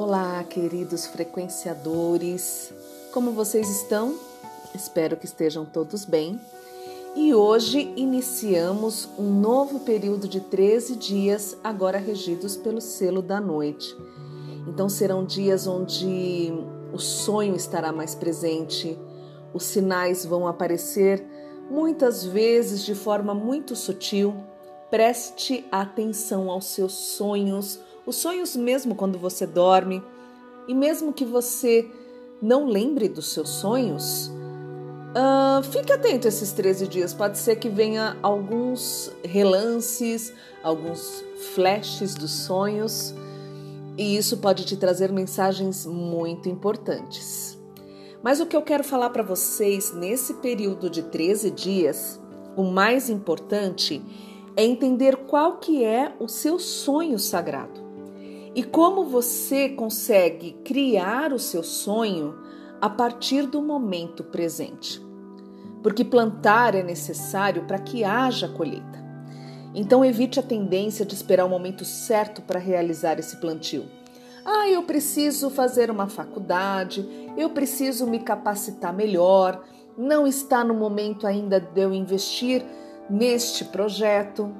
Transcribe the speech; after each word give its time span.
Olá, 0.00 0.44
queridos 0.44 1.06
frequenciadores, 1.06 2.72
como 3.12 3.32
vocês 3.32 3.68
estão? 3.68 4.16
Espero 4.72 5.16
que 5.16 5.24
estejam 5.24 5.64
todos 5.64 6.04
bem. 6.04 6.40
E 7.16 7.34
hoje 7.34 7.92
iniciamos 7.96 9.08
um 9.18 9.40
novo 9.40 9.80
período 9.80 10.28
de 10.28 10.40
13 10.40 10.94
dias, 10.94 11.56
agora 11.64 11.98
regidos 11.98 12.56
pelo 12.56 12.80
selo 12.80 13.20
da 13.20 13.40
noite. 13.40 13.92
Então 14.68 14.88
serão 14.88 15.24
dias 15.24 15.66
onde 15.66 16.52
o 16.92 16.98
sonho 17.00 17.56
estará 17.56 17.90
mais 17.90 18.14
presente, 18.14 18.96
os 19.52 19.64
sinais 19.64 20.24
vão 20.24 20.46
aparecer 20.46 21.26
muitas 21.68 22.24
vezes 22.24 22.84
de 22.84 22.94
forma 22.94 23.34
muito 23.34 23.74
sutil. 23.74 24.32
Preste 24.92 25.66
atenção 25.72 26.48
aos 26.52 26.66
seus 26.66 26.92
sonhos 26.92 27.80
os 28.08 28.16
sonhos 28.16 28.56
mesmo 28.56 28.94
quando 28.94 29.18
você 29.18 29.46
dorme, 29.46 30.02
e 30.66 30.74
mesmo 30.74 31.12
que 31.12 31.26
você 31.26 31.86
não 32.40 32.66
lembre 32.66 33.06
dos 33.06 33.28
seus 33.32 33.50
sonhos, 33.50 34.28
uh, 35.10 35.62
fique 35.62 35.92
atento 35.92 36.26
esses 36.26 36.50
13 36.52 36.88
dias. 36.88 37.12
Pode 37.12 37.36
ser 37.36 37.56
que 37.56 37.68
venha 37.68 38.16
alguns 38.22 39.12
relances, 39.22 40.32
alguns 40.62 41.22
flashes 41.54 42.14
dos 42.14 42.30
sonhos, 42.30 43.14
e 43.98 44.16
isso 44.16 44.38
pode 44.38 44.64
te 44.64 44.76
trazer 44.76 45.12
mensagens 45.12 45.84
muito 45.84 46.48
importantes. 46.48 47.58
Mas 48.22 48.40
o 48.40 48.46
que 48.46 48.56
eu 48.56 48.62
quero 48.62 48.84
falar 48.84 49.10
para 49.10 49.22
vocês 49.22 49.92
nesse 49.92 50.34
período 50.34 50.88
de 50.88 51.02
13 51.02 51.50
dias, 51.50 52.18
o 52.56 52.62
mais 52.62 53.10
importante 53.10 54.02
é 54.56 54.64
entender 54.64 55.14
qual 55.26 55.58
que 55.58 55.84
é 55.84 56.14
o 56.18 56.26
seu 56.26 56.58
sonho 56.58 57.18
sagrado. 57.18 57.87
E 58.58 58.64
como 58.64 59.04
você 59.04 59.68
consegue 59.68 60.50
criar 60.64 61.32
o 61.32 61.38
seu 61.38 61.62
sonho 61.62 62.34
a 62.80 62.90
partir 62.90 63.46
do 63.46 63.62
momento 63.62 64.24
presente? 64.24 65.00
Porque 65.80 66.04
plantar 66.04 66.74
é 66.74 66.82
necessário 66.82 67.66
para 67.66 67.78
que 67.78 68.02
haja 68.02 68.48
colheita. 68.48 68.98
Então 69.72 70.04
evite 70.04 70.40
a 70.40 70.42
tendência 70.42 71.06
de 71.06 71.14
esperar 71.14 71.44
o 71.44 71.48
momento 71.48 71.84
certo 71.84 72.42
para 72.42 72.58
realizar 72.58 73.20
esse 73.20 73.36
plantio. 73.36 73.84
Ah, 74.44 74.68
eu 74.68 74.82
preciso 74.82 75.50
fazer 75.50 75.88
uma 75.88 76.08
faculdade, 76.08 77.08
eu 77.36 77.50
preciso 77.50 78.08
me 78.08 78.18
capacitar 78.18 78.92
melhor, 78.92 79.62
não 79.96 80.26
está 80.26 80.64
no 80.64 80.74
momento 80.74 81.28
ainda 81.28 81.60
de 81.60 81.80
eu 81.80 81.94
investir 81.94 82.64
neste 83.08 83.66
projeto. 83.66 84.52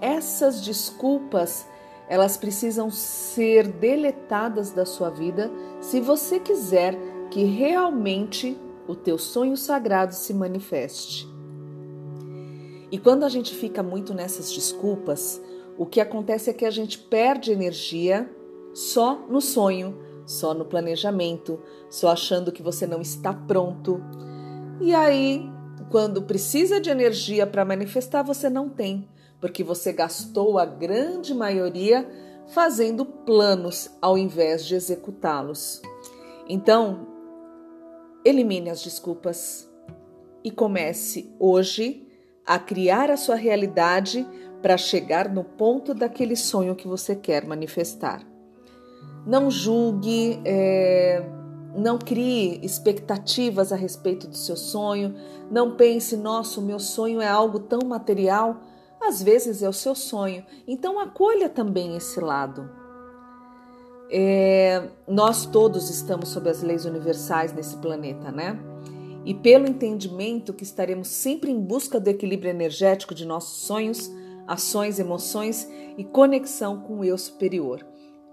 Essas 0.00 0.60
desculpas 0.62 1.64
elas 2.08 2.36
precisam 2.36 2.90
ser 2.90 3.66
deletadas 3.66 4.70
da 4.70 4.86
sua 4.86 5.10
vida 5.10 5.50
se 5.80 6.00
você 6.00 6.38
quiser 6.38 6.96
que 7.30 7.44
realmente 7.44 8.56
o 8.86 8.94
teu 8.94 9.18
sonho 9.18 9.56
sagrado 9.56 10.14
se 10.14 10.32
manifeste. 10.32 11.28
E 12.90 12.98
quando 12.98 13.24
a 13.24 13.28
gente 13.28 13.54
fica 13.54 13.82
muito 13.82 14.14
nessas 14.14 14.52
desculpas, 14.52 15.40
o 15.76 15.84
que 15.84 16.00
acontece 16.00 16.50
é 16.50 16.52
que 16.52 16.64
a 16.64 16.70
gente 16.70 16.98
perde 16.98 17.50
energia 17.50 18.30
só 18.72 19.26
no 19.28 19.40
sonho, 19.40 19.98
só 20.24 20.54
no 20.54 20.64
planejamento, 20.64 21.60
só 21.90 22.10
achando 22.10 22.52
que 22.52 22.62
você 22.62 22.86
não 22.86 23.00
está 23.00 23.34
pronto. 23.34 24.00
E 24.80 24.94
aí, 24.94 25.50
quando 25.90 26.22
precisa 26.22 26.80
de 26.80 26.90
energia 26.90 27.46
para 27.46 27.64
manifestar, 27.64 28.22
você 28.22 28.48
não 28.48 28.68
tem 28.68 29.08
porque 29.46 29.62
você 29.62 29.92
gastou 29.92 30.58
a 30.58 30.66
grande 30.66 31.32
maioria 31.32 32.04
fazendo 32.48 33.04
planos 33.04 33.88
ao 34.02 34.18
invés 34.18 34.66
de 34.66 34.74
executá-los. 34.74 35.80
Então, 36.48 37.06
elimine 38.24 38.70
as 38.70 38.82
desculpas 38.82 39.70
e 40.42 40.50
comece 40.50 41.32
hoje 41.38 42.08
a 42.44 42.58
criar 42.58 43.08
a 43.08 43.16
sua 43.16 43.36
realidade 43.36 44.26
para 44.60 44.76
chegar 44.76 45.32
no 45.32 45.44
ponto 45.44 45.94
daquele 45.94 46.34
sonho 46.34 46.74
que 46.74 46.88
você 46.88 47.14
quer 47.14 47.46
manifestar. 47.46 48.26
Não 49.24 49.48
julgue, 49.48 50.40
é, 50.44 51.24
não 51.76 51.98
crie 51.98 52.58
expectativas 52.64 53.72
a 53.72 53.76
respeito 53.76 54.26
do 54.26 54.36
seu 54.36 54.56
sonho, 54.56 55.14
não 55.48 55.76
pense, 55.76 56.16
nossa, 56.16 56.58
o 56.58 56.64
meu 56.64 56.80
sonho 56.80 57.20
é 57.20 57.28
algo 57.28 57.60
tão 57.60 57.86
material 57.86 58.60
às 59.06 59.22
vezes 59.22 59.62
é 59.62 59.68
o 59.68 59.72
seu 59.72 59.94
sonho, 59.94 60.44
então 60.66 60.98
acolha 60.98 61.48
também 61.48 61.96
esse 61.96 62.20
lado. 62.20 62.68
É, 64.10 64.88
nós 65.06 65.46
todos 65.46 65.90
estamos 65.90 66.28
sob 66.28 66.48
as 66.48 66.62
leis 66.62 66.84
universais 66.84 67.52
nesse 67.52 67.76
planeta, 67.78 68.30
né? 68.30 68.58
E 69.24 69.34
pelo 69.34 69.66
entendimento 69.66 70.52
que 70.52 70.62
estaremos 70.62 71.08
sempre 71.08 71.50
em 71.50 71.60
busca 71.60 71.98
do 71.98 72.08
equilíbrio 72.08 72.50
energético 72.50 73.14
de 73.14 73.26
nossos 73.26 73.66
sonhos, 73.66 74.10
ações, 74.46 75.00
emoções 75.00 75.68
e 75.98 76.04
conexão 76.04 76.80
com 76.80 77.00
o 77.00 77.04
eu 77.04 77.18
superior. 77.18 77.84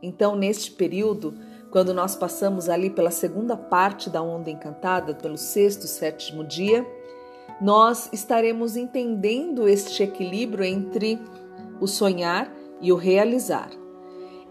Então, 0.02 0.36
neste 0.36 0.70
período, 0.70 1.34
quando 1.72 1.94
nós 1.94 2.16
passamos 2.16 2.70
ali 2.70 2.92
pela 2.92 3.10
segunda 3.10 3.58
parte 3.58 4.08
da 4.08 4.22
onda 4.22 4.52
encantada, 4.52 5.16
pelo 5.16 5.38
sexto, 5.38 5.88
sétimo 5.88 6.44
dia, 6.44 6.86
nós 7.62 8.10
estaremos 8.12 8.76
entendendo 8.76 9.68
este 9.68 10.04
equilíbrio 10.04 10.64
entre 10.64 11.20
o 11.80 11.88
sonhar 11.88 12.52
e 12.82 12.92
o 12.92 12.96
realizar. 12.96 13.70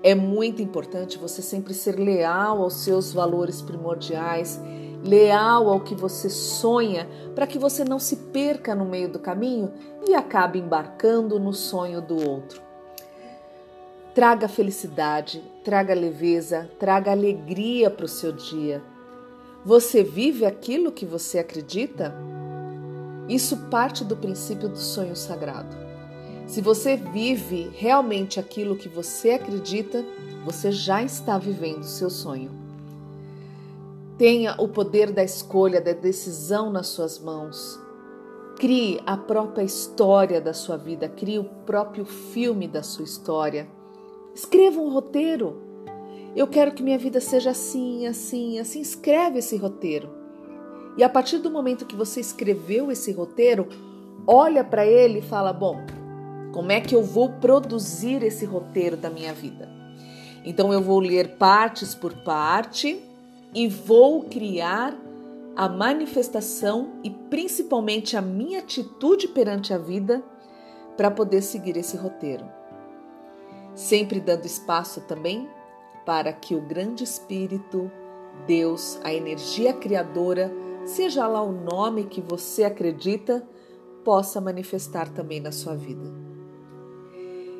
É 0.02 0.14
muito 0.14 0.60
importante 0.60 1.18
você 1.18 1.40
sempre 1.40 1.72
ser 1.74 1.98
leal 1.98 2.60
aos 2.60 2.74
seus 2.82 3.12
valores 3.12 3.62
primordiais, 3.62 4.60
leal 5.04 5.68
ao 5.68 5.80
que 5.80 5.94
você 5.94 6.28
sonha, 6.28 7.08
para 7.34 7.46
que 7.46 7.58
você 7.58 7.84
não 7.84 7.98
se 7.98 8.16
perca 8.16 8.74
no 8.74 8.84
meio 8.84 9.08
do 9.08 9.18
caminho 9.18 9.72
e 10.06 10.14
acabe 10.14 10.58
embarcando 10.58 11.38
no 11.38 11.52
sonho 11.52 12.00
do 12.00 12.28
outro. 12.28 12.60
Traga 14.14 14.48
felicidade, 14.48 15.42
traga 15.64 15.94
leveza, 15.94 16.68
traga 16.78 17.12
alegria 17.12 17.88
para 17.88 18.04
o 18.04 18.08
seu 18.08 18.32
dia. 18.32 18.82
Você 19.64 20.02
vive 20.02 20.44
aquilo 20.44 20.92
que 20.92 21.06
você 21.06 21.38
acredita? 21.38 22.12
Isso 23.28 23.56
parte 23.70 24.04
do 24.04 24.16
princípio 24.16 24.68
do 24.68 24.78
sonho 24.78 25.14
sagrado. 25.16 25.74
Se 26.46 26.60
você 26.60 26.96
vive 26.96 27.70
realmente 27.74 28.38
aquilo 28.38 28.76
que 28.76 28.88
você 28.88 29.30
acredita, 29.30 30.04
você 30.44 30.72
já 30.72 31.02
está 31.02 31.38
vivendo 31.38 31.84
seu 31.84 32.10
sonho. 32.10 32.50
Tenha 34.18 34.54
o 34.58 34.68
poder 34.68 35.12
da 35.12 35.24
escolha, 35.24 35.80
da 35.80 35.92
decisão 35.92 36.70
nas 36.70 36.88
suas 36.88 37.18
mãos. 37.18 37.80
Crie 38.56 39.00
a 39.06 39.16
própria 39.16 39.64
história 39.64 40.40
da 40.40 40.52
sua 40.52 40.76
vida, 40.76 41.08
crie 41.08 41.38
o 41.38 41.44
próprio 41.44 42.04
filme 42.04 42.68
da 42.68 42.82
sua 42.82 43.04
história. 43.04 43.66
Escreva 44.34 44.80
um 44.80 44.92
roteiro. 44.92 45.60
Eu 46.36 46.46
quero 46.46 46.72
que 46.72 46.82
minha 46.82 46.98
vida 46.98 47.20
seja 47.20 47.50
assim, 47.50 48.06
assim, 48.06 48.58
assim. 48.58 48.80
Escreve 48.80 49.38
esse 49.38 49.56
roteiro. 49.56 50.21
E 50.96 51.02
a 51.02 51.08
partir 51.08 51.38
do 51.38 51.50
momento 51.50 51.86
que 51.86 51.96
você 51.96 52.20
escreveu 52.20 52.90
esse 52.90 53.12
roteiro, 53.12 53.68
olha 54.26 54.62
para 54.62 54.86
ele 54.86 55.20
e 55.20 55.22
fala: 55.22 55.52
bom, 55.52 55.84
como 56.52 56.70
é 56.70 56.80
que 56.80 56.94
eu 56.94 57.02
vou 57.02 57.30
produzir 57.34 58.22
esse 58.22 58.44
roteiro 58.44 58.96
da 58.96 59.08
minha 59.08 59.32
vida? 59.32 59.68
Então 60.44 60.72
eu 60.72 60.82
vou 60.82 60.98
ler 60.98 61.36
partes 61.36 61.94
por 61.94 62.12
parte 62.22 63.02
e 63.54 63.68
vou 63.68 64.24
criar 64.24 64.94
a 65.54 65.68
manifestação 65.68 66.94
e 67.04 67.10
principalmente 67.10 68.16
a 68.16 68.22
minha 68.22 68.60
atitude 68.60 69.28
perante 69.28 69.72
a 69.72 69.78
vida 69.78 70.22
para 70.96 71.10
poder 71.10 71.42
seguir 71.42 71.76
esse 71.76 71.96
roteiro. 71.96 72.44
Sempre 73.74 74.20
dando 74.20 74.46
espaço 74.46 75.00
também 75.02 75.48
para 76.04 76.32
que 76.32 76.54
o 76.54 76.60
grande 76.60 77.04
espírito, 77.04 77.90
Deus, 78.46 78.98
a 79.04 79.12
energia 79.12 79.72
criadora, 79.72 80.52
seja 80.84 81.26
lá 81.26 81.42
o 81.42 81.52
nome 81.52 82.04
que 82.04 82.20
você 82.20 82.64
acredita, 82.64 83.46
possa 84.04 84.40
manifestar 84.40 85.08
também 85.08 85.40
na 85.40 85.52
sua 85.52 85.74
vida. 85.74 86.12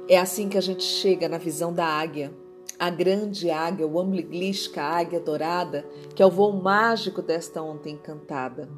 É 0.08 0.18
assim 0.18 0.48
que 0.48 0.58
a 0.58 0.60
gente 0.60 0.82
chega 0.82 1.28
na 1.28 1.38
visão 1.38 1.72
da 1.72 1.86
águia, 1.86 2.32
a 2.78 2.90
grande 2.90 3.50
águia, 3.50 3.86
o 3.86 4.00
Ambliglishka, 4.00 4.82
a 4.82 4.98
águia 4.98 5.20
dourada, 5.20 5.86
que 6.14 6.22
é 6.22 6.26
o 6.26 6.30
voo 6.30 6.52
mágico 6.52 7.22
desta 7.22 7.62
onda 7.62 7.88
encantada. 7.88 8.68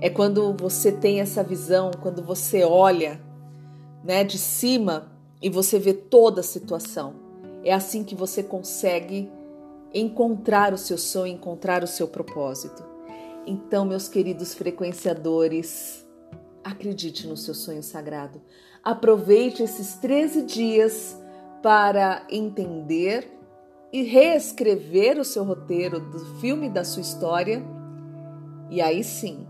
É 0.00 0.08
quando 0.08 0.54
você 0.54 0.90
tem 0.90 1.20
essa 1.20 1.42
visão, 1.42 1.90
quando 2.00 2.22
você 2.22 2.64
olha 2.64 3.20
né, 4.02 4.24
de 4.24 4.38
cima 4.38 5.12
e 5.42 5.50
você 5.50 5.78
vê 5.78 5.92
toda 5.92 6.40
a 6.40 6.44
situação. 6.44 7.14
É 7.62 7.74
assim 7.74 8.02
que 8.02 8.14
você 8.14 8.42
consegue 8.42 9.30
encontrar 9.92 10.72
o 10.72 10.78
seu 10.78 10.96
sonho, 10.96 11.34
encontrar 11.34 11.84
o 11.84 11.86
seu 11.86 12.08
propósito. 12.08 12.82
Então, 13.46 13.84
meus 13.84 14.08
queridos 14.08 14.54
frequenciadores, 14.54 16.06
acredite 16.62 17.26
no 17.26 17.36
seu 17.36 17.54
sonho 17.54 17.82
sagrado. 17.82 18.40
Aproveite 18.82 19.62
esses 19.62 19.94
13 19.96 20.42
dias 20.42 21.18
para 21.62 22.26
entender 22.30 23.30
e 23.92 24.02
reescrever 24.02 25.18
o 25.18 25.24
seu 25.24 25.44
roteiro 25.44 26.00
do 26.00 26.18
filme 26.40 26.70
da 26.70 26.84
sua 26.84 27.02
história. 27.02 27.62
E 28.70 28.80
aí 28.80 29.02
sim, 29.02 29.46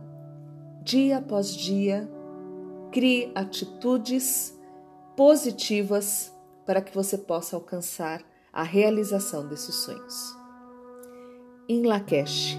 dia 0.83 1.19
após 1.19 1.55
dia, 1.55 2.11
crie 2.91 3.31
atitudes 3.35 4.59
positivas 5.17 6.33
para 6.65 6.81
que 6.81 6.95
você 6.95 7.19
possa 7.19 7.57
alcançar 7.57 8.23
a 8.53 8.63
realização 8.63 9.47
desses 9.47 9.75
sonhos. 9.75 10.37
Em 11.69 11.87
Lakesh, 11.87 12.59